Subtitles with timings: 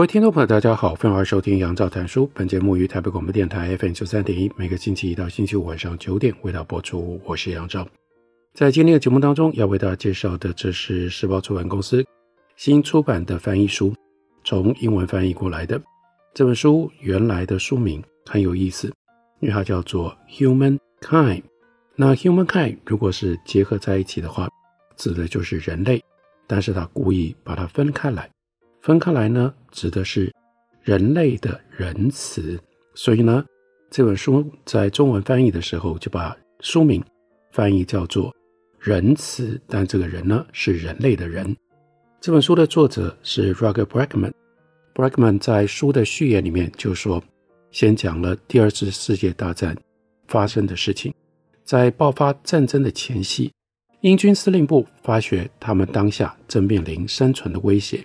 [0.00, 2.26] 各位听众朋友，大家好，欢迎收听杨照谈书。
[2.32, 7.20] 本节目于台北广播电台 FM 九三点一，每个星期一到星期五晚上九点为大家播出。
[7.22, 7.86] 我是杨照。
[8.54, 12.02] 在今天的节目当中，要为大家介绍的，这是时报出版公司
[12.56, 13.94] 新出版的翻译书，
[14.42, 15.78] 从英文翻译过来的
[16.32, 16.90] 这本书。
[17.00, 18.90] 原来的书名很有意思，
[19.40, 20.78] 因为它叫做《Humankind》。
[21.94, 22.46] 那《Humankind》
[22.86, 24.48] 如果是结合在一起的话，
[24.96, 26.02] 指的就是人类，
[26.46, 28.30] 但是它故意把它分开来。
[28.82, 30.32] 分开来呢，指的是
[30.82, 32.58] 人类的仁慈，
[32.94, 33.44] 所以呢，
[33.90, 37.02] 这本书在中文翻译的时候就把书名
[37.52, 38.34] 翻译叫做
[38.80, 41.54] “仁慈”，但这个人呢是人类的人。
[42.22, 44.34] 这本书的作者是 Roger b r a c k m a n
[44.94, 47.22] b r a c k m a n 在书的序言里面就说，
[47.70, 49.76] 先讲了第二次世界大战
[50.26, 51.12] 发生的事情，
[51.64, 53.52] 在爆发战争的前夕，
[54.00, 58.02] 英军司令部发觉他们当下正面临生存的威胁。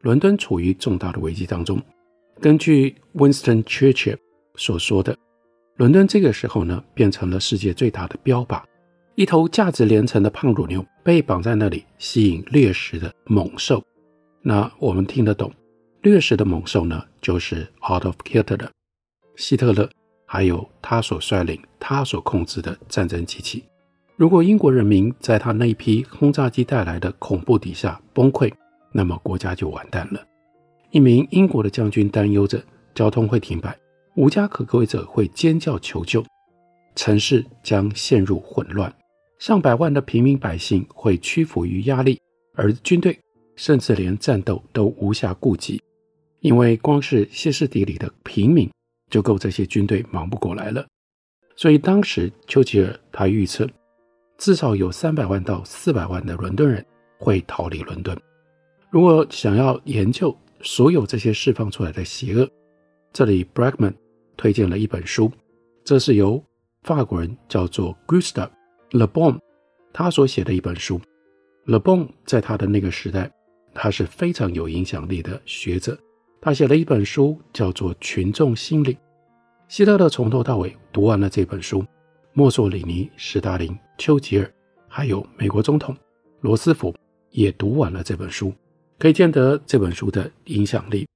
[0.00, 1.80] 伦敦处于重大的危机当中。
[2.40, 4.16] 根据 Winston Churchill
[4.56, 5.16] 所说的，
[5.76, 8.62] 伦敦这个时候呢，变成了世界最大的标靶。
[9.14, 13.82] 一头价值连城的胖乳牛被绑在那里，吸引掠食的猛兽。
[14.40, 15.52] 那我们听得懂，
[16.00, 18.70] 掠食的猛兽呢，就是 out of Hitler 的
[19.36, 19.90] 希特勒，
[20.24, 23.64] 还有他所率领、他所控制的战争机器。
[24.16, 28.50] 如果英国人民在他那一批轰炸机带来的恐怖底下崩溃，
[28.92, 30.24] 那么国家就完蛋了。
[30.90, 32.62] 一名英国的将军担忧着
[32.94, 33.76] 交通会停摆，
[34.16, 36.24] 无家可归者会尖叫求救，
[36.96, 38.92] 城市将陷入混乱，
[39.38, 42.20] 上百万的平民百姓会屈服于压力，
[42.54, 43.16] 而军队
[43.54, 45.80] 甚至连战斗都无暇顾及，
[46.40, 48.68] 因为光是歇斯底里的平民
[49.08, 50.84] 就够这些军队忙不过来了。
[51.54, 53.68] 所以当时丘吉尔他预测，
[54.38, 56.84] 至少有三百万到四百万的伦敦人
[57.18, 58.18] 会逃离伦敦。
[58.90, 62.50] 如果想要研究所有这些释放出来的邪恶，
[63.12, 63.94] 这里 Bragman
[64.36, 65.30] 推荐了一本书，
[65.84, 66.42] 这是由
[66.82, 68.50] 法国人叫做 Gustave
[68.90, 69.38] Le Bon
[69.92, 71.00] 他所写的一本书。
[71.66, 73.30] Le Bon 在他的那个时代，
[73.72, 75.96] 他是非常有影响力的学者，
[76.40, 78.94] 他写了一本书叫做《群众心理》。
[79.68, 81.84] 希特勒从头到尾读完了这本书，
[82.32, 84.52] 墨索里尼、史达林、丘吉尔，
[84.88, 85.96] 还有美国总统
[86.40, 86.92] 罗斯福
[87.30, 88.52] 也读完了这本书。
[89.00, 91.08] 可以见得这本书的影响力。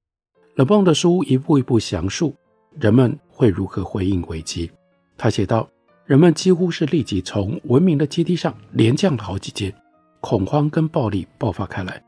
[0.56, 2.34] Le Bon 的书一步一步详述
[2.80, 4.70] 人们会如何回应危机。
[5.18, 5.68] 他写道：
[6.06, 9.72] 人们几乎是立即从文明的阶梯上连降了好几阶，
[10.20, 12.02] 恐慌跟暴力爆发开来，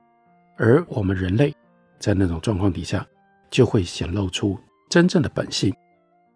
[0.57, 1.55] 而我们人类
[1.99, 3.07] 在那种状况底下
[3.51, 5.71] 就会显露出真正的本性。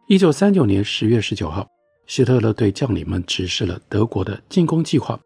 [0.07, 1.67] 一九三九年十月十九号，
[2.07, 5.19] 希特勒对将领们指示了德国的进攻计划。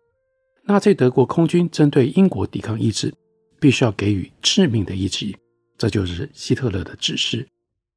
[0.67, 3.13] 纳粹德国空军针对英国抵抗意志。
[3.65, 5.35] 必须要给予致命的一击，
[5.79, 7.49] 这就是希特勒的指示。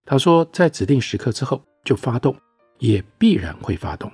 [0.05, 2.33] 他说，在指定时刻之后就发动，
[2.79, 4.09] 也必然会发动。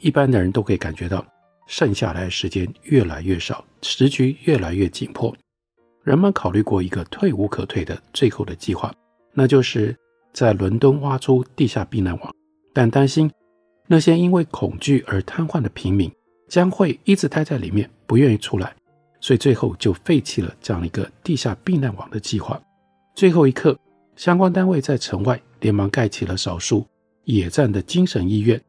[0.00, 1.24] 一般的人都可以感觉到，
[1.68, 5.32] 剩下来的时间越来越少，时局越来越紧迫。
[6.02, 8.92] 人们考虑过一个退无可退的最后的计划，
[9.32, 9.96] 那就是
[10.32, 12.34] 在伦敦挖出地下避难网，
[12.74, 13.30] 但担心
[13.86, 16.10] 那些因为恐惧而瘫痪的平民
[16.48, 18.74] 将会一直待在里面，不愿意出来。
[19.20, 22.60] 所以最后就废弃了这样一个地下避难网的计划。
[23.14, 23.78] 最后一刻，
[24.16, 26.86] 相关单位在城外连忙盖起了少数
[27.24, 28.60] 野战的精神医院，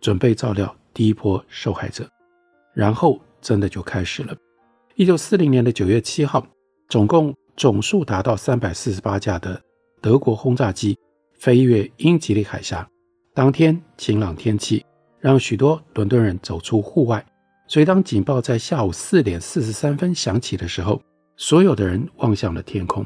[0.00, 2.08] 准备照料第一波受害者。
[2.72, 4.36] 然后真的就开始了。
[4.96, 6.44] 一九四零年的九月七号，
[6.88, 9.60] 总共总数达到三百四十八架的
[10.00, 10.98] 德国轰炸机
[11.34, 12.88] 飞越英吉利海峡。
[13.32, 14.84] 当天晴朗天气
[15.20, 17.24] 让许多伦敦人走出户外。
[17.66, 21.02] 所以，当警报在下午四点四十三分响起的时候，
[21.36, 23.04] 所有的人望向了天空。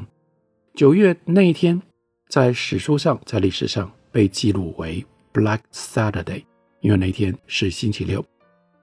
[0.75, 1.81] 九月那一天，
[2.27, 6.43] 在史书上，在历史上被记录为 Black Saturday，
[6.81, 8.23] 因为那天是星期六。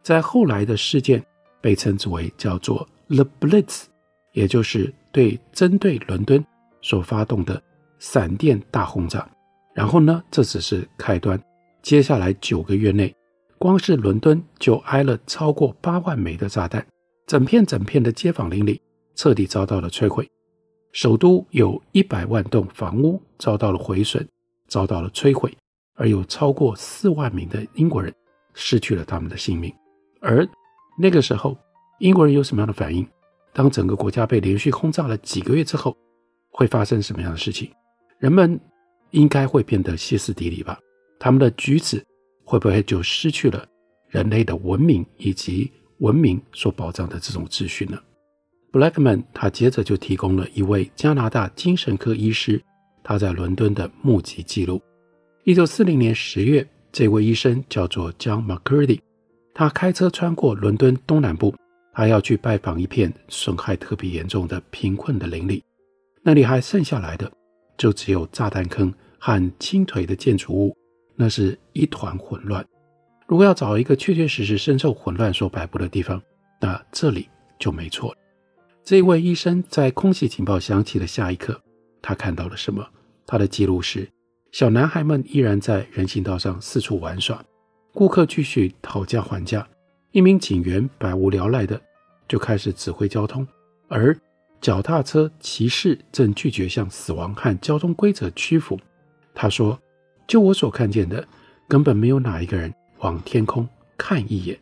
[0.03, 1.25] 在后来的事件
[1.61, 3.85] 被称之为叫做 The Blitz，
[4.33, 6.45] 也就是对针对伦敦
[6.81, 7.63] 所发动的
[7.99, 9.29] 闪电大轰炸。
[9.75, 11.39] 然后呢，这只是开端，
[11.83, 13.15] 接下来九个月内。
[13.59, 16.87] 光是伦敦就挨了超过八万枚的炸弹，
[17.27, 18.81] 整片整片的街坊邻里
[19.15, 20.29] 彻底遭到了摧毁，
[20.93, 24.27] 首都有一百万栋房屋遭到了毁损，
[24.69, 25.57] 遭到了摧毁，
[25.95, 28.13] 而有超过四万名的英国人
[28.53, 29.73] 失去了他们的性命。
[30.21, 30.47] 而
[30.99, 31.57] 那个时候，
[32.01, 33.07] 英国人有什么样的反应？
[33.53, 35.97] 当整个国家被连续轰炸了几个月之后，
[36.51, 37.71] 会发生什么样的事情？
[38.19, 38.61] 人们
[39.13, 40.79] 应该会变得歇斯底里吧？
[41.19, 42.05] 他们的举止
[42.47, 43.67] 会不会就失去了
[44.09, 47.99] 人类的文明以及文明所保障的这种秩序呢
[48.71, 52.63] ？Blackman 他接着就提供了一位加拿大精神科医师
[53.03, 54.81] 他在伦敦的目击记录。
[55.45, 59.01] 一九四零年十月，这位医生叫做 John McCurdy，
[59.53, 61.55] 他开车穿过伦敦东南部，
[61.93, 65.65] 他要去拜访一片损害特别严重的贫困的邻里。
[66.23, 67.31] 那里还剩下来的
[67.77, 70.77] 就只有炸弹坑和倾颓的建筑物，
[71.17, 72.65] 那是一团混乱。
[73.27, 76.23] 如果要找一个确确实实深受混乱所摆布的地方，
[76.61, 77.29] 那这里
[77.59, 78.19] 就没错了。
[78.85, 81.61] 这位医生在空袭警报响起的下一刻，
[82.01, 82.87] 他看到了什么？
[83.27, 84.09] 他的记录是：
[84.53, 87.45] 小男孩们依然在人行道上四处玩耍，
[87.93, 89.67] 顾客继续讨价还价，
[90.13, 91.81] 一名警员百无聊赖的
[92.29, 93.47] 就开始指挥交通，
[93.89, 94.17] 而。
[94.59, 98.77] 脚踏车骑士正拒绝向死亡和交通规则屈服。
[99.35, 99.79] 他说
[100.27, 101.27] ：“就我所看见的，
[101.69, 104.59] 根本没有哪一个人往天空看一眼。”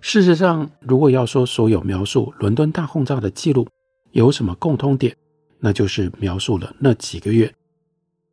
[0.00, 3.68] 事实上，如果要说所有描述伦敦大轰炸的记录
[4.12, 5.14] 有什么共通点，
[5.60, 7.52] 那就是描述了那几个月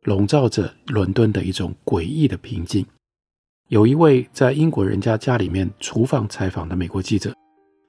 [0.02, 2.84] 笼罩着伦敦的一种诡异的平静。
[3.68, 7.32] 有一位在英国人家家里面厨房采访的美国记者。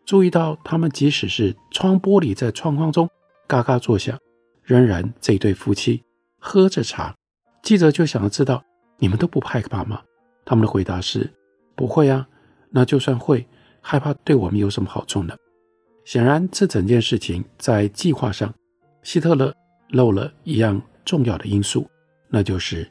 [0.06, 3.10] 注意到，他们即使是窗玻璃在窗框中
[3.48, 4.20] 嘎嘎作响，
[4.64, 6.04] 仍然这对夫妻
[6.38, 7.16] 喝着茶。
[7.64, 8.64] 记者就想要知道，
[9.02, 10.02] 你们都不害怕吗？
[10.46, 11.28] 他们的回答是：
[11.76, 12.26] 不会啊。
[12.70, 13.46] 那就算会
[13.82, 15.36] 害怕，对我们有什么好处呢？
[16.06, 18.54] 显然，这整件事情在计划上，
[19.02, 19.52] 希特勒
[19.90, 21.90] 漏了一样重要的因素，
[22.30, 22.88] 那就是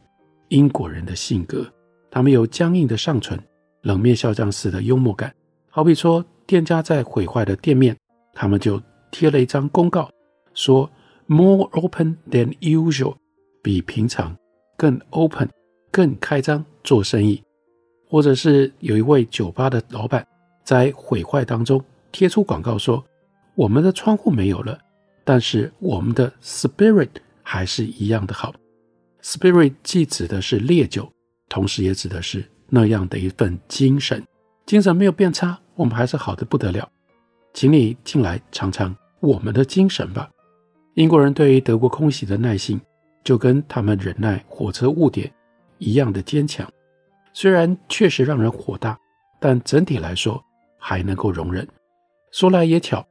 [0.48, 1.64] 英国人的性格。
[2.10, 3.38] 他们有僵硬的上唇，
[3.82, 5.32] 冷面笑匠似的幽默感，
[5.70, 6.24] 好比说。
[6.46, 7.96] 店家在毁坏的店面，
[8.34, 10.10] 他们就贴了一张公告，
[10.52, 10.90] 说
[11.28, 13.14] “more open than usual”，
[13.62, 14.36] 比平常
[14.76, 15.48] 更 open、
[15.90, 17.42] 更开张做生意。
[18.08, 20.26] 或者是有一位酒吧的老板
[20.64, 23.04] 在毁坏当中贴出广告说
[23.54, 24.76] ：“我们的窗户没有了，
[25.24, 27.08] 但是我们的 spirit
[27.42, 28.52] 还是一样的好。
[29.22, 31.08] ”spirit 既指的是烈酒，
[31.48, 34.20] 同时也指的是那样的一份精神，
[34.66, 35.56] 精神没有变差。
[35.76, 36.90] 我们还是好的不得了，
[37.54, 40.28] 请你进来尝尝我们的精神吧。
[40.94, 42.80] 英国人对于德国空袭的耐性，
[43.22, 45.32] 就跟他们忍耐火车误点
[45.80, 46.70] 一样的坚强。
[47.32, 48.96] 虽然确实让人火大，
[49.40, 50.40] 但整体来说
[50.78, 51.66] 还能够容忍。
[52.30, 53.04] 说来也巧，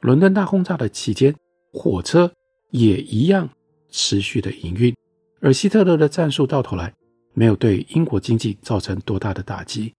[0.00, 1.34] 伦敦大轰炸的期间，
[1.72, 2.32] 火车
[2.70, 3.48] 也一样
[3.88, 4.94] 持续的营运，
[5.40, 6.92] 而希特勒的战术到头来
[7.32, 9.92] 没有对英国经济造成多大的打击。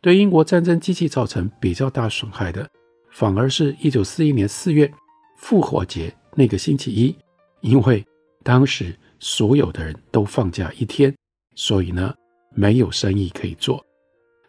[0.00, 2.68] 对英国战争机器造成比较大损害的，
[3.10, 4.90] 反而是一九四一年四月
[5.38, 7.16] 复活节那个星期一，
[7.60, 8.04] 因为
[8.42, 11.12] 当时所有的人都放假一天，
[11.58, 12.14] 所以呢
[12.54, 13.84] 没有生意可以做。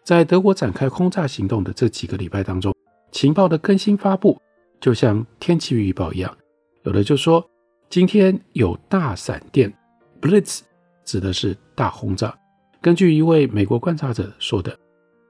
[0.06, 2.72] 在德国展开轰炸行动的这几个礼拜当中，
[3.12, 4.40] 情报的更新发布
[4.80, 6.38] 就像天气预报一样，
[6.84, 7.44] 有的就说
[7.90, 9.74] 今天有大闪电
[10.22, 10.60] ，Blitz
[11.04, 12.38] 指的是大轰炸。
[12.80, 14.78] 根据一位美国观察者说的。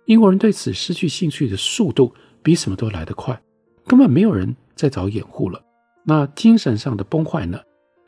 [0.05, 3.39] 英国人对此失去兴趣的速度比什么都来得快，
[3.85, 5.61] 根本没有人再找掩护了。
[6.03, 7.59] 那精神上的崩坏呢？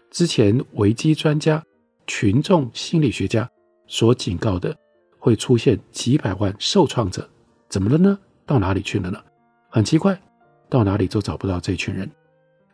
[0.10, 1.64] 之前危机专家、
[2.08, 3.48] 群众心理学家
[3.92, 4.74] 所警告的，
[5.20, 7.30] 会出现几百万受创者，
[7.68, 8.18] 怎么了呢？
[8.46, 9.22] 到哪里去了呢？
[9.70, 10.18] 很奇怪，
[10.70, 12.10] 到哪里都找不到这群人。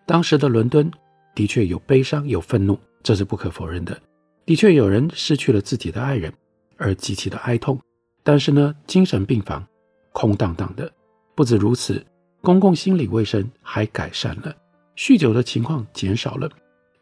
[0.05, 0.91] 当时的伦敦
[1.33, 3.99] 的确有悲伤、有愤怒，这是不可否认的。
[4.45, 6.31] 的确有人失去了自己的爱人，
[6.77, 7.81] 而极其的哀痛。
[8.21, 9.65] 但是呢，精神病房
[10.11, 10.89] 空荡荡的。
[11.33, 12.05] 不止如此，
[12.41, 14.55] 公共心理卫生还改善了，
[14.95, 16.47] 酗酒的情况减少了，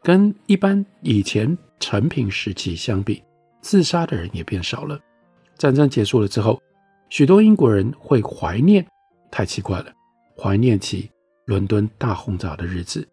[0.02, 3.22] 跟一般以前承平时期相比，
[3.66, 4.96] 自杀的人也变少了。
[5.58, 6.62] 战争结束了之后，
[7.08, 8.86] 许多英国人会怀念，
[9.28, 9.92] 太奇怪了，
[10.38, 11.10] 怀念起
[11.46, 13.04] 伦敦大轰炸的日子，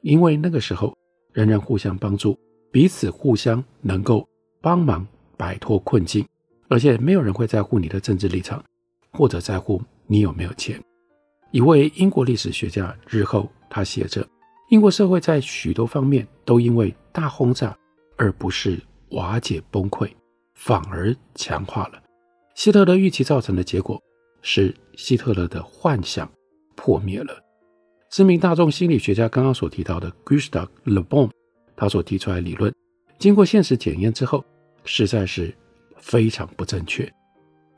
[0.00, 0.96] 因为那个时候
[1.34, 2.38] 人人互相帮助，
[2.70, 4.26] 彼此互相能够
[4.62, 5.06] 帮忙
[5.36, 6.26] 摆脱困境。
[6.68, 8.64] 而且没有人会在乎你的政治立场，
[9.10, 10.82] 或者在乎你有没有钱。
[11.50, 14.26] 一位英国历史学家日后他写着：
[14.70, 17.76] 英国社会在许多方面都因为大轰炸
[18.16, 18.80] 而不是
[19.12, 20.10] 瓦解崩溃，
[20.54, 22.02] 反而强化了。
[22.54, 23.98] 希特勒预期造成的结果
[24.42, 26.30] 是希特勒的幻想
[26.76, 27.42] 破灭了。
[28.10, 31.30] 知名大众心理学家刚刚所提到的 Gustav Le Bon，
[31.74, 32.70] 他所提出来理论，
[33.18, 34.44] 经过现实检验之后，
[34.84, 35.54] 实在是
[35.96, 37.10] 非常不正确。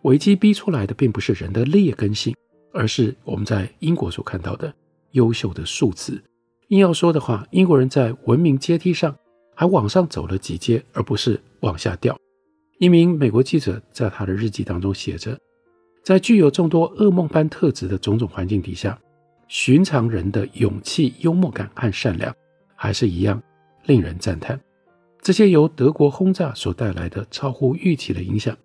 [0.03, 2.35] 危机逼出来的并不是人的劣根性，
[2.73, 4.75] 而是我们在英国所看到的
[5.13, 6.23] 优秀的素质。
[6.69, 9.15] 硬要说的话，英国人在文明阶梯上
[9.55, 12.17] 还往上走了几阶，而不是往下掉。
[12.79, 15.39] 一名美国记者在他的日记当中写着，
[16.03, 18.99] 在具有众多噩梦般特质的种种环境底下。
[19.47, 22.35] 寻常人的勇气、幽默感和善良，
[22.75, 23.41] 还是一样
[23.85, 24.59] 令人赞叹。
[25.21, 28.57] 这些由德国轰炸所带来的超乎预期的影响，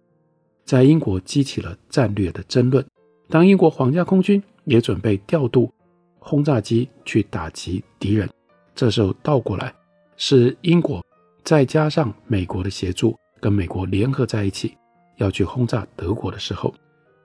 [0.63, 2.83] 在英国激起了战略的争论。
[3.27, 5.71] 当英国皇家空军也准备调度
[6.17, 8.27] 轰炸机去打击敌人，
[8.73, 9.73] 这时候倒过来
[10.19, 11.03] 是英国
[11.43, 14.77] 再加上美国的协助，跟美国联合在一起
[15.15, 16.71] 要去轰炸德国的时候，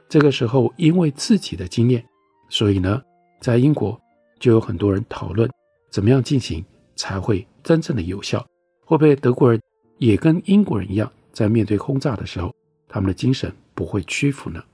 [0.09, 2.03] 这个时候因为自己的经验，
[2.49, 3.03] 所以呢。
[3.41, 4.01] 在英国，
[4.41, 5.51] 就有很多人讨论
[5.91, 6.65] 怎么样进行
[6.97, 8.39] 才会真正的有效。
[8.87, 9.61] 会不会德国人
[9.99, 12.51] 也跟英国人一样，在面对轰炸的时候，
[12.89, 14.65] 他们的精神不会屈服呢？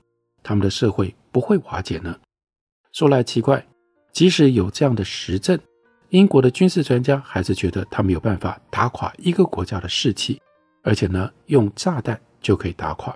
[0.41, 2.17] 他们的社会不会瓦解呢？
[2.93, 3.65] 说来奇怪，
[4.13, 5.59] 即使有这样的实证，
[6.11, 10.41] 英国的军事专家还是觉得他们有办法打垮一个国家的士气，
[10.83, 13.15] 而且呢，用炸弹就可以打垮。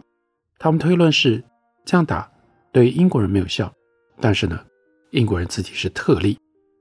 [0.57, 1.43] 他们推论是
[1.83, 2.31] 这样打
[2.71, 3.69] 对英国人没有效，
[4.21, 4.57] 但是呢，
[5.11, 6.39] 英国人自己是特例，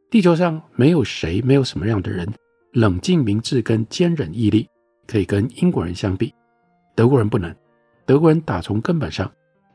[0.08, 2.32] 地球上没有谁，没有什么样的人，
[2.74, 4.68] 冷静明智跟坚忍毅力
[5.08, 6.32] 可以跟英国人相比。
[6.94, 7.52] 德国人不能，
[8.06, 9.28] 德国人打从根本上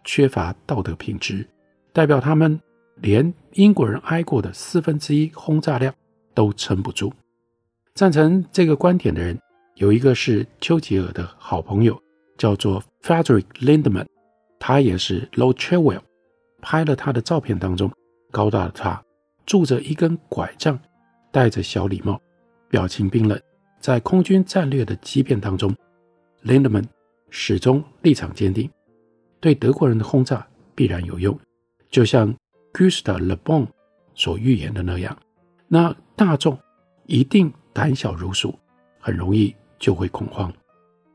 [0.05, 1.45] 缺乏道德品质，
[1.91, 2.57] 代表他们
[3.01, 5.93] 连英国人挨过的四分之一轰炸量
[6.39, 7.11] 都撑不住。
[7.93, 9.37] 赞成这个观点的人
[9.75, 12.01] 有一个是丘吉尔的好朋友，
[12.37, 14.05] 叫做 Frederick Lindemann，
[14.57, 15.99] 他也是 Low Cherwell
[16.61, 17.91] 拍了他的照片当中。
[18.31, 19.03] 高大的他，
[19.45, 20.79] 拄着一根拐杖，
[21.29, 22.17] 戴着小礼帽，
[22.69, 23.37] 表情冰冷。
[23.81, 25.75] 在空军战略的激变当中
[26.45, 26.85] ，Lindemann
[27.29, 28.69] 始终立场坚定，
[29.41, 31.37] 对德国人的轰炸必然有用，
[31.89, 32.33] 就像
[32.71, 33.67] Gustav Le Bon
[34.13, 35.17] 所预言的那样。
[35.69, 36.59] 那大众
[37.05, 38.57] 一定胆小如鼠，
[38.99, 40.51] 很容易就会恐慌。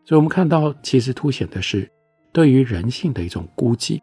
[0.04, 1.90] 所以，我们看到，其实凸显的是
[2.32, 4.02] 对于人性的一种估计，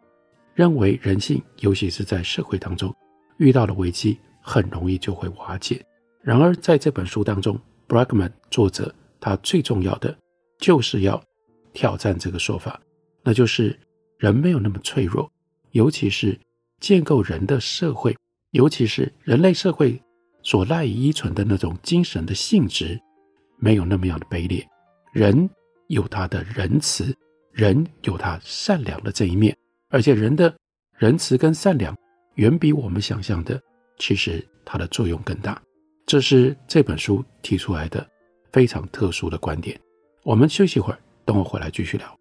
[0.53, 2.93] 认为人性，尤其是在社会当中。
[3.37, 5.83] 遇到了危机，很容易就会瓦解。
[6.21, 10.15] 然而，在这本书当中，Bragman 作者他最重要的
[10.59, 11.19] 就是要
[11.73, 12.79] 挑战这个说法，
[13.23, 13.79] 那就是
[14.17, 15.31] 人没有那么脆弱，
[15.71, 16.39] 尤其是
[16.79, 18.15] 建构人的社会，
[18.51, 19.99] 尤其是人类社会
[20.43, 22.99] 所赖以依存的那种精神的性质，
[23.57, 24.65] 没有那么样的卑劣。
[25.13, 25.49] 人
[25.87, 27.15] 有他的仁慈，
[27.51, 29.55] 人有他善良的这一面，
[29.89, 30.53] 而且人的
[30.97, 31.95] 仁慈跟善良。
[32.35, 33.61] 远比我们想象的，
[33.97, 35.61] 其实它的作用更大。
[36.05, 38.07] 这是这本书提出来的
[38.53, 39.77] 非常特殊的观点。
[40.23, 42.20] 我们休息一会儿，等我回来继续聊。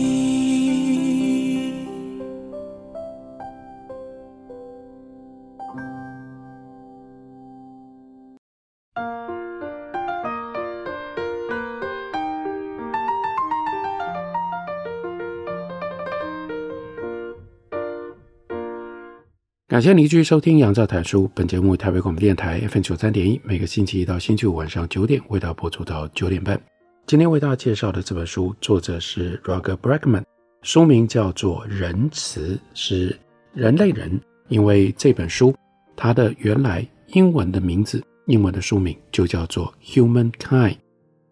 [19.71, 21.23] 感谢您继续收听《杨照谈书》。
[21.33, 26.61] 本节目为台北广播电台 FM 九三点一，每个星期一到星期五晚上九点为大家播出到九点半。
[27.07, 30.23] 今天为大家介绍的这本书，作者是 Roger Bregman，
[30.61, 33.17] 书名叫做《仁慈》，是
[33.53, 34.19] 人类人。
[34.49, 35.55] 因为这本书
[35.95, 40.73] 它的原来英文的名字，英文的书名就叫做《Humankind》。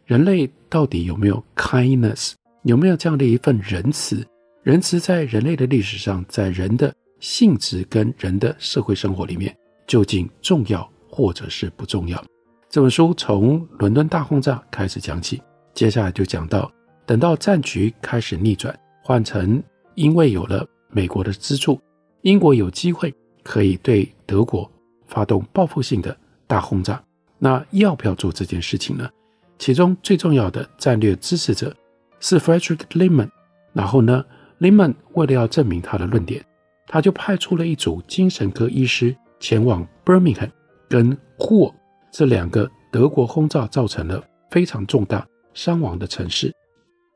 [0.05, 2.35] 人类到底有没有 kindness？
[2.63, 4.25] 有没有这样的一份仁慈？
[4.63, 9.55] 仁慈在人类的历史上，在人的性质跟人的社会生活里面
[9.87, 12.23] 究竟重要或者是不重要？
[12.69, 15.41] 这本书从伦敦大轰炸开始讲起，
[15.73, 16.71] 接下来就讲到
[17.05, 19.61] 等到战局开始逆转，换成
[19.95, 21.79] 因为有了美国的资助，
[22.21, 24.69] 英国有机会可以对德国
[25.07, 27.01] 发动报复性的大轰炸。
[27.39, 29.09] 那要不要做这件事情呢？
[29.57, 31.75] 其中最重要的战略支持者
[32.19, 33.29] 是 Frederick Lehman，
[33.73, 34.23] 然后呢
[34.59, 36.45] ，Lehman 为了要证明他的论点。
[36.91, 40.49] 他就派出了一组精神科医师前往 Birmingham，
[40.89, 41.73] 跟霍
[42.11, 46.51] 这两个德国轰炸造成了非常重大伤亡的城市。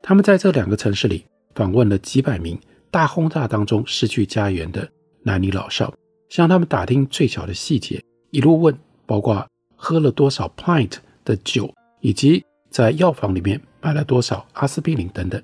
[0.00, 1.26] 他们在这两个城市里
[1.56, 2.56] 访问了几百名
[2.92, 4.88] 大轰炸当中失去家园的
[5.24, 5.92] 男女老少，
[6.28, 8.00] 向他们打听最小的细节，
[8.30, 8.72] 一路问，
[9.06, 11.68] 包括喝了多少 pint 的酒，
[12.00, 15.42] 以及在药房里面买了多少阿司匹林等等。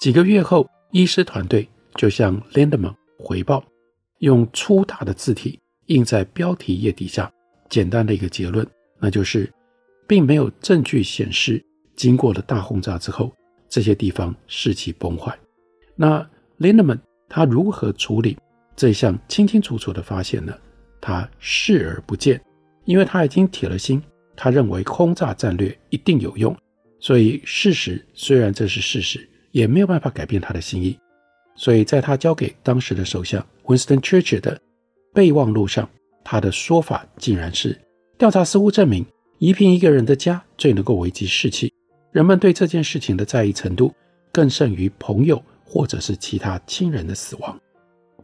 [0.00, 3.64] 几个月后，医师团队就向 Lindemann 回报，
[4.18, 7.32] 用粗大的字体印在标题页底下，
[7.68, 8.66] 简单的一个结论，
[8.98, 9.50] 那就是，
[10.06, 11.64] 并没有证据显示，
[11.94, 13.32] 经过了大轰炸之后，
[13.68, 15.38] 这些地方士气崩坏。
[15.94, 16.98] 那 Lindemann
[17.28, 18.36] 他如何处理
[18.74, 20.52] 这项清清楚楚的发现呢？
[21.00, 22.40] 他视而不见，
[22.84, 24.02] 因为他已经铁了心，
[24.36, 26.56] 他认为轰炸战略一定有用，
[26.98, 29.28] 所以事实虽然这是事实。
[29.52, 30.98] 也没有办法改变他的心意，
[31.54, 34.60] 所以在他交给当时的首相 Winston Churchill 的
[35.12, 35.88] 备忘录上，
[36.24, 37.78] 他的说法竟然是：
[38.18, 39.04] 调查似乎证明，
[39.38, 41.72] 夷平一个人的家最能够危及士气，
[42.10, 43.92] 人们对这件事情的在意程度
[44.32, 47.60] 更胜于朋友或者是其他亲人的死亡。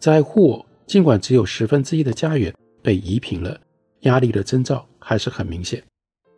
[0.00, 3.60] 在霍尔，尽管只有十分之一的家园被夷平了，
[4.00, 5.82] 压力的征兆还是很明显。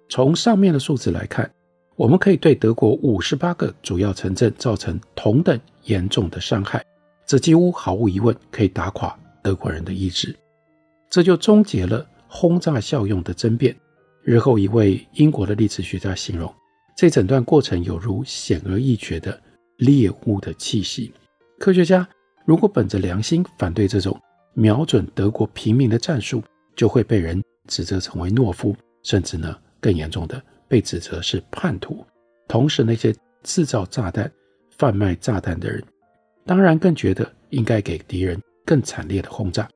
[0.09, 1.51] 从上面的数字来看。
[2.01, 6.83] 我们可以对德国五十八个主要城镇造成同等严重的伤害，
[7.27, 10.35] 这几乎毫无疑问可以打垮德国人的意志，
[11.11, 13.77] 这就终结了轰炸效用的争辩。
[14.23, 16.51] 日后，一位英国的历史学家形容
[16.97, 19.39] 这整段过程有如显而易觉的
[19.77, 21.13] 猎物的气息。
[21.59, 22.09] 科学家
[22.47, 24.19] 如果本着良心反对这种
[24.55, 26.43] 瞄准德国平民的战术，
[26.75, 30.43] 就会被人指责成为懦夫，甚至呢更严重的。
[30.71, 32.07] 被指责是叛徒，
[32.47, 33.13] 同时那些
[33.43, 34.31] 制造炸弹、
[34.79, 35.83] 贩卖炸弹的人，
[36.47, 39.69] 当然更觉得应该给敌人更惨烈的轰炸。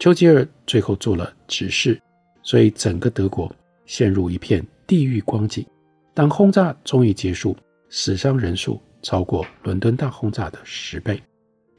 [0.00, 1.96] 丘吉尔最后做了指示，
[2.42, 5.64] 所以整个德国陷入一片地狱光景。
[6.12, 7.56] 当轰炸终于结束，
[7.88, 11.22] 死伤人数超过伦敦大轰炸的十倍，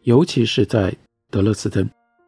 [0.03, 0.95] 尤其是在
[1.29, 1.85] 德勒斯登，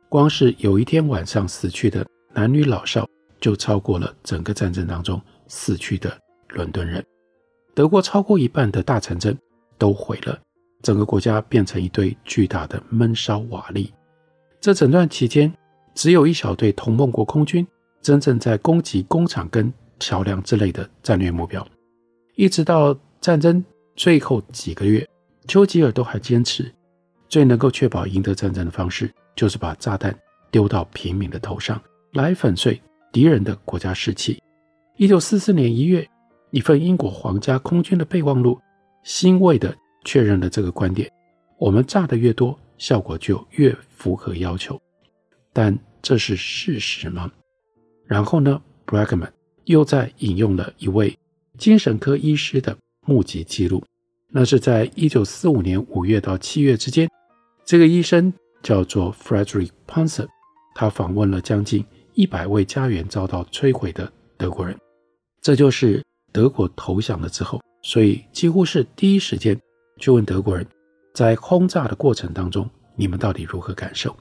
[0.10, 3.08] 光是有一天晚上死去的男女老少，
[3.40, 5.22] 就超过了整个战争当中。
[5.50, 7.06] 死去的伦敦人，
[7.74, 9.38] 德国超过一半的大城镇
[9.78, 10.40] 都毁了，
[10.82, 13.90] 整个国家变成一堆巨大的闷烧瓦砾。
[14.62, 15.54] 这整段期间，
[15.94, 17.68] 只有一小队同盟国空军
[18.02, 21.66] 真正在攻击工厂跟桥梁之类的战略目标。
[22.36, 23.64] 一直到战争
[23.96, 25.06] 最后几个月，
[25.48, 26.72] 丘吉尔都还坚持，
[27.28, 30.18] 最能够确保赢得战争的方式，就是把炸弹
[30.52, 31.82] 丢到平民的头上，
[32.14, 32.82] 来粉碎
[33.12, 34.42] 敌人的国家士气。
[35.00, 36.06] 一九四四年一月，
[36.52, 38.60] 一份英国皇家空军的备忘录
[39.02, 41.10] 欣慰地确认了这个观点：
[41.58, 44.78] 我们炸得越多，效果就越符合要求。
[45.54, 47.32] 但这是事实吗？
[48.08, 49.30] 然后呢，Bragman
[49.64, 51.18] 又在引用了一位
[51.58, 53.82] 精神科医师的目击记录，
[54.28, 57.10] 那是在一九四五年五月到七月之间，
[57.64, 60.28] 这个医生叫做 Frederick Panzer，
[60.76, 61.86] 他访问了将近
[62.16, 64.78] 一百位家园遭到摧毁的德国人。
[65.42, 69.60] 这就是德国投降了之后，所以几乎是第一时间
[69.98, 70.66] 去问德国人，
[71.14, 74.16] 在轰炸的过程当中，你们到底如何感受？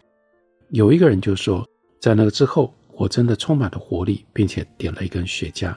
[0.70, 1.66] 有一个人就说，
[2.00, 5.74] 在那个之后，我真的充满了活力，并且点了一根雪茄。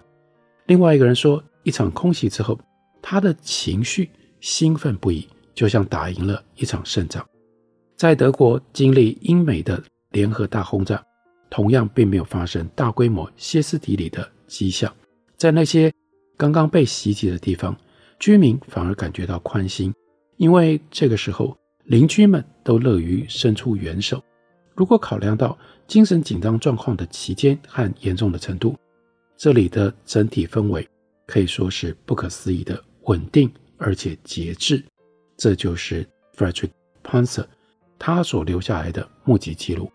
[0.68, 2.60] 另外一个人说，一场空袭之后，
[3.02, 7.26] 他的情绪兴奋不已，就像打赢了一场胜仗。
[7.96, 11.04] 在德国经历英美的联合大轰炸，
[11.50, 14.94] 同样并没有发生大规模歇斯底里的迹象。
[15.42, 15.92] 在那些
[16.38, 17.76] 刚刚被袭击的地方，
[18.20, 19.92] 居民反而感觉到宽心，
[20.38, 24.24] 因为这个时候邻居们都乐于伸出援手。
[24.76, 28.78] 如果考量到精神紧张状况的期间和严重的程度，
[29.36, 30.88] 这里的整体氛围
[31.26, 34.84] 可以说是不可思议的稳定而且节制。
[35.38, 36.70] 这就是 Frederick
[37.04, 37.46] Panzer
[37.98, 39.92] 他所留下来的目击记录。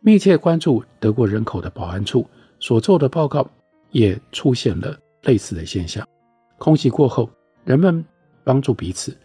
[0.00, 3.48] 密切关注德国人口的保安处所做的报告。
[3.90, 6.06] 也出现了类似的现象。
[6.58, 7.30] 空袭过后，
[7.64, 8.04] 人们
[8.44, 9.16] 帮助彼此，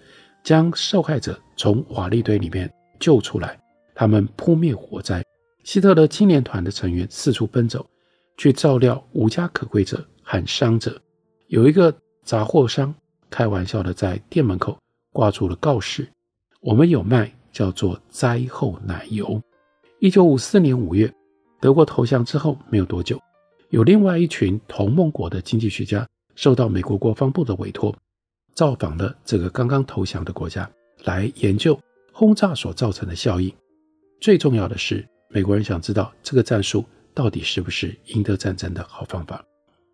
[0.43, 3.59] 将受害者从瓦砾堆里面救出来。
[3.95, 5.23] 他们扑灭火灾。
[5.63, 7.85] 希特勒青年团的成员四处奔走，
[8.37, 11.01] 去照料无家可归者和伤者。
[11.47, 12.93] 有一个杂货商
[13.29, 14.77] 开玩笑的在店门口
[15.11, 16.07] 挂出了告示
[16.59, 19.41] ：“我们有卖叫做灾后奶油。”
[19.99, 21.09] 一九五四年五月，
[21.61, 23.17] 德国投降之后没有多久。
[23.73, 27.91] 有另外一群同盟国的经济学家受到美国国防部的委托，
[28.53, 30.69] 造访了这个刚刚投降的国家，
[31.05, 31.79] 来研究
[32.11, 33.51] 轰炸所造成的效应。
[34.21, 39.43] 最重要的是，美国人想知道这个战术到底是不是赢得战争的好方法？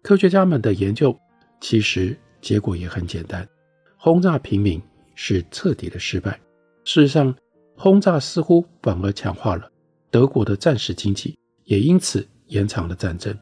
[0.04, 1.18] 科学家们的研究
[1.62, 3.48] 其实结果也很简单：
[3.96, 4.82] 轰炸平民
[5.16, 6.38] 是彻底的失败。
[6.84, 7.34] 事实上，
[7.78, 9.72] 轰炸似乎反而强化了
[10.12, 13.34] 德国的战时经济，也因此延长了战争。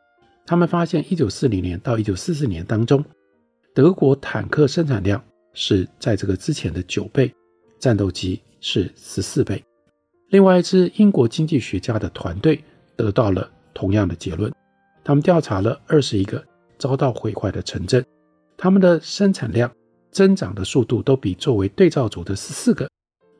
[0.48, 3.04] 他们发现，一九四零年到一九四四年当中，
[3.76, 5.22] 德国坦克生产量
[5.54, 7.30] 是在这个之前的九倍，
[7.78, 9.62] 战斗机是十四倍。
[10.30, 12.64] 另外一支英国经济学家的团队
[12.96, 14.50] 得到了同样的结论。
[15.04, 16.42] 他们调查了二十一个
[16.78, 18.06] 遭到毁坏的城镇，
[18.58, 19.70] 他们的生产量
[20.12, 22.90] 增长的速度都比作为对照组的十四个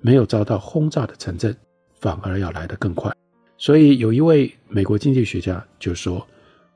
[0.02, 1.56] 没有遭到轰炸的城镇
[2.02, 3.10] 反而要来得更快。
[3.58, 6.26] 所以有一位美国经济学家就说：“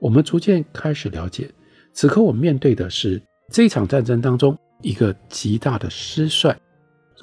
[0.01, 1.49] 我们逐渐开始了解，
[1.93, 6.59] 此刻我们面对的是这场战争当中一个极大的失算，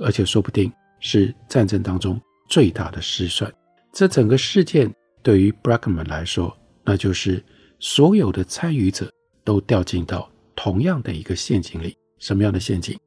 [0.00, 3.52] 而且说不定是战争当中。”最大的失算，
[3.92, 4.90] 这整个事件
[5.22, 7.44] 对于 Brackman 来说，那就是
[7.78, 9.12] 所有的参与者
[9.44, 11.94] 都掉进到同样的一个陷阱里。
[12.18, 12.98] 什么样的陷阱？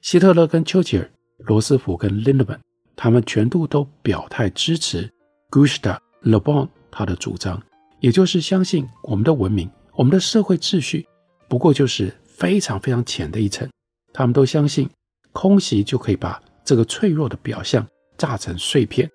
[0.00, 2.60] 希特勒跟丘吉尔、罗斯福跟 Lindemann，
[2.96, 5.06] 他们全部都表态支持
[5.50, 7.62] Gustav Le Bon 他的主张，
[8.00, 11.06] 也就是相信我们的文明、我们的社会秩序，
[11.48, 13.68] 不过就是非常非常浅的一层。
[14.12, 14.88] 他们都相信
[15.32, 17.86] 空袭就可以把这个脆弱的表象。
[18.16, 19.08] 炸成碎片，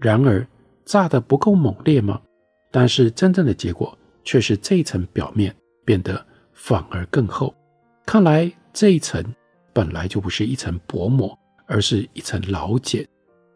[0.00, 0.44] 然而
[0.84, 2.20] 炸得不够猛烈吗？
[2.72, 7.54] 但是真正的结果却是这一层表面变得反而更厚。
[8.04, 9.24] 看来这一层
[9.72, 11.38] 本来就不是一层薄膜，
[11.68, 13.06] 而是一层老茧。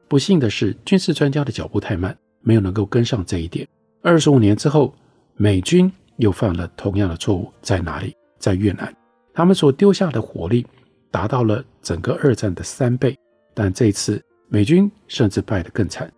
[0.06, 3.66] 不幸的是，军事专家的脚步太慢，没有能够跟上这一点。
[4.06, 4.94] 二十五年之后，
[5.34, 8.14] 美军又犯了同样的错误，在哪里？
[8.38, 8.94] 在越南，
[9.32, 10.66] 他们所丢下的火力
[11.10, 13.18] 达到了整个二战的三倍，
[13.54, 14.22] 但这次。
[14.48, 16.12] 美军甚至败得更惨，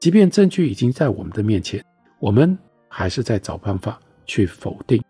[0.00, 1.84] 即便证据已经在我们的面前，
[2.18, 5.00] 我们还是在找办法去否定。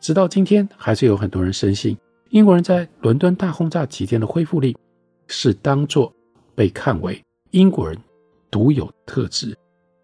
[0.00, 1.96] 直到今天，还是有很多人深信
[2.30, 4.76] 英国人在伦敦大轰炸期间的恢复力
[5.28, 6.12] 是当作
[6.54, 7.22] 被看为
[7.52, 7.96] 英国人
[8.50, 9.56] 独有特质。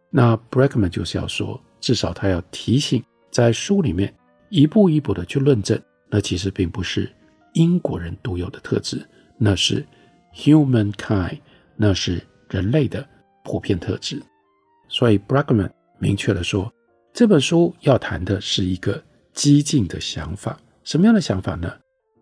[0.08, 4.10] 那 Brakman 就是要说，至少他要提醒，在书里面
[4.48, 7.12] 一步一步的去论证，那其实并不是
[7.52, 9.84] 英国人独有的特质，那是
[10.34, 11.38] humankind。
[11.74, 13.04] 那是人类的
[13.42, 14.22] 普遍特质，
[14.88, 16.72] 所以 Brakman 明确地说，
[17.12, 20.60] 这本书要谈的是一个激进的想法。
[20.84, 21.72] 什么样的想法呢？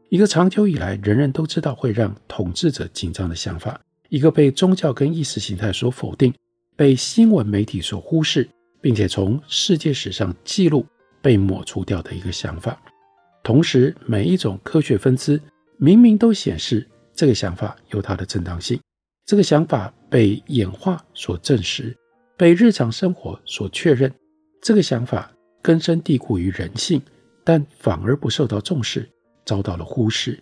[0.08, 6.32] 一个长久以来人人都知道会让统治者紧张的想法，一个被宗教跟意识形态所否定、
[6.74, 8.48] 被新闻媒体所忽视，
[8.80, 10.86] 并且从世界史上记录
[11.22, 12.80] 被抹除掉的一个想法。
[13.42, 15.40] 同时，每一种科学分支
[15.78, 18.78] 明明都显示这个想法有它的正当性。
[19.26, 21.96] 这个想法被演化所证实，
[22.36, 24.12] 被日常生活所确认。
[24.60, 27.00] 这个想法根深蒂固于人性，
[27.44, 29.08] 但反而不受到重视，
[29.46, 30.38] 遭到了忽视。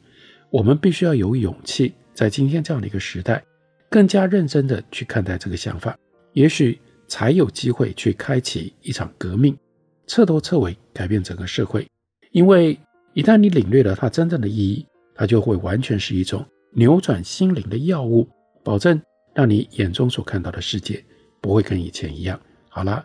[0.51, 3.45] 我们必须要有勇气，在今天这样的一个时代，
[3.91, 5.97] 更加认真地去看待这个想法，
[6.33, 9.59] 也许才有机会去开启一场革命，
[10.07, 11.85] 彻头彻尾改变整个社会。
[12.31, 12.79] 因为
[13.15, 18.29] 一旦你领略了它真正的意义，它就会完全是一种扭转心灵的药物。
[18.63, 19.01] 保证
[19.35, 21.03] 让你眼中所看到的世界
[21.41, 22.39] 不会跟以前一样。
[22.69, 23.05] 好了，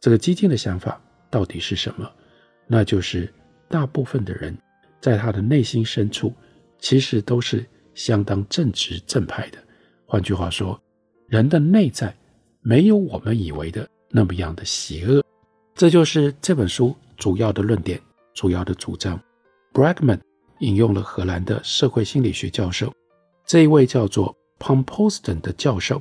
[0.00, 2.10] 这个激进的想法到底是什么？
[2.66, 3.30] 那就是
[3.68, 4.56] 大部分的人
[5.00, 6.32] 在他的内心深处，
[6.78, 9.58] 其实都是相当正直正派的。
[10.06, 10.80] 换句话说，
[11.28, 12.14] 人的内在
[12.62, 15.22] 没有我们以为的那么样的邪恶。
[15.74, 18.00] 这就是这本书主要的论点，
[18.34, 19.20] 主要的主张。
[19.72, 20.20] Bragman
[20.60, 22.92] 引用了荷兰的社会心理学教授，
[23.46, 24.34] 这一位叫做。
[24.64, 26.00] Pompoosten 的教授，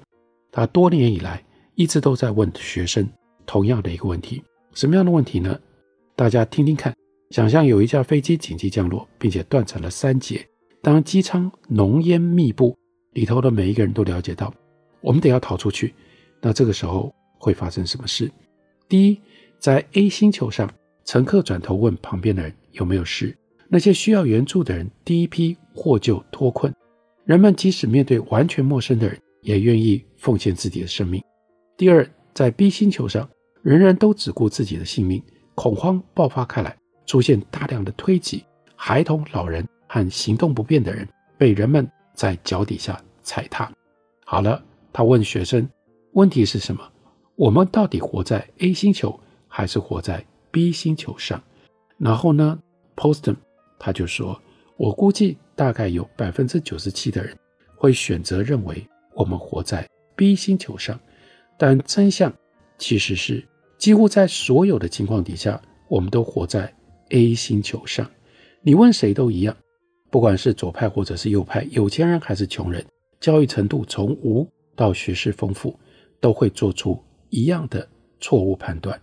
[0.52, 1.43] 他多年以来
[1.74, 3.10] 一直都在问学生
[3.43, 4.43] 同样的一个问题：
[4.76, 5.60] 什么样的问题呢？
[6.15, 6.95] 大家听听看。
[7.32, 10.47] 想象有一架飞机紧急降落，并且断成了三截。
[10.84, 12.78] 当机舱浓烟密布，
[13.13, 14.54] 里头的每一个人都了解到，
[15.02, 15.95] 我们得要逃出去。
[16.42, 18.32] 那这个时候会发生什么事？
[18.90, 19.22] 第一，
[19.58, 20.70] 在 A 星球上，
[21.06, 23.38] 乘客转头问旁边的人有没有事。
[23.70, 26.74] 那些需要援助的人，第一批获救脱困。
[27.24, 31.24] 人们即使面对完全陌生的人，也愿意奉献自己的生命。
[31.78, 33.30] 第二，在 B 星球上，
[33.62, 35.24] 人人都只顾自己的性命，
[35.56, 36.76] 恐慌爆发开来，
[37.06, 38.44] 出现大量的推挤，
[38.76, 43.72] 孩童、老人和行动不便的人被人们在脚底下踩踏。
[44.26, 45.66] 好了，他问学生，
[46.13, 46.91] 问题是什么？
[47.36, 51.41] 我们到底活在 A 星球，还是活在 B 星球上？
[51.97, 52.60] 然后呢
[52.95, 53.36] ，Posten
[53.80, 54.39] 他就说，
[54.78, 55.38] 我估计。
[55.54, 57.38] 大概有百分之九十七的人
[57.76, 61.00] 会选择认为我们活在 B 星球上，
[61.56, 62.34] 但真相
[62.80, 63.47] 其实是
[63.78, 66.74] 几乎在所有的情况底下，我们都活在
[67.10, 68.10] A 星球上。
[68.63, 69.56] 你问谁都一样，
[70.10, 72.84] 不管是左派或者是右派，有钱人还是穷人，
[73.19, 75.78] 教育程度从无到学识丰富，
[76.22, 76.98] 都会做出
[77.30, 77.86] 一样的
[78.22, 78.98] 错误判断。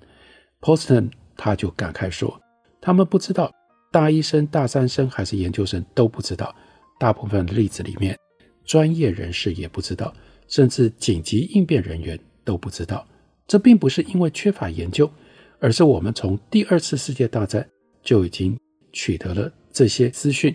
[0.63, 2.41] Poston 他就感慨说
[2.81, 3.53] ：“他们不知道，
[3.93, 6.55] 大一生、大三生还是研究生都不知道。
[6.99, 8.19] 大部分的例子里面，
[8.65, 10.13] 专业人士也不知道，
[10.49, 13.07] 甚至紧急应变人员都不知道。
[13.47, 15.09] 这并不是因为缺乏研究，
[15.61, 17.67] 而是我们从第二次世界大战
[18.03, 18.59] 就已经
[18.93, 20.55] 取得了这些资讯。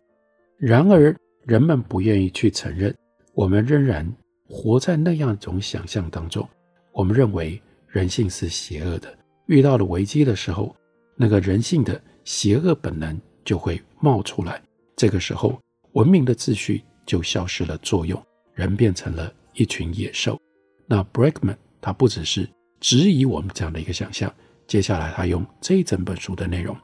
[0.58, 2.94] 然而，人们不愿意去承认，
[3.34, 4.06] 我们仍然
[4.48, 6.48] 活在那样一种想象当中。
[6.92, 10.74] 我们认为人性是邪恶的。”遇到了危机的时候，
[11.18, 14.62] 那个人性的邪恶本能就会冒出来。
[14.96, 15.60] 这个时候，
[15.92, 18.22] 文明的秩序就消失了作用，
[18.54, 20.40] 人变成了一群野兽。
[20.88, 22.48] 那 Bregman 他不只是
[22.80, 24.34] 质疑我们这样的一个想象，
[24.66, 26.76] 接下来他用这整本书的内容，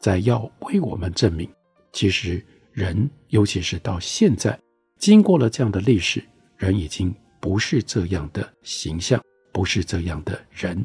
[0.00, 1.46] 在要为我们证明，
[1.92, 4.58] 其实人，尤其是到现在，
[4.98, 6.24] 经过了这样的历史，
[6.56, 9.20] 人已经不是这样的形象，
[9.52, 10.84] 不是这样的人。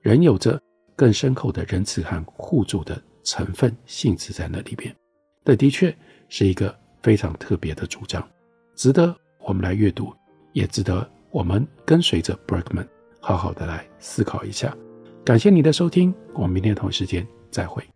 [0.00, 0.60] 人有着
[0.96, 4.94] 更深厚的仁慈和互助的成分性质在那里边，
[5.44, 5.96] 这的确
[6.28, 8.26] 是一个非常特别的主张，
[8.74, 10.12] 值得我们来阅读，
[10.52, 12.86] 也值得我们跟随着 Bregman
[13.20, 14.76] 好好的来思考一下。
[15.24, 17.91] 感谢你的收听，我们明天同一时间再会。